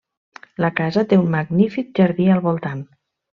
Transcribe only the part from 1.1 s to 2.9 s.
té un magnífic jardí al voltant.